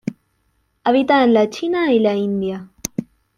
[0.83, 2.67] Habita en la China y la India.